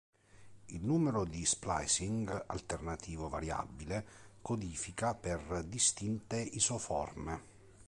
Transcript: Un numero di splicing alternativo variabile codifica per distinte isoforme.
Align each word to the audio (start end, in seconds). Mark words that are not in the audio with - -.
Un 0.71 0.79
numero 0.81 1.25
di 1.25 1.45
splicing 1.45 2.27
alternativo 2.47 3.29
variabile 3.29 4.03
codifica 4.41 5.13
per 5.13 5.63
distinte 5.67 6.37
isoforme. 6.37 7.43